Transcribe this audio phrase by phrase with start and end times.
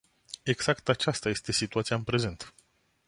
[0.45, 2.53] Exact aceasta este situația în prezent!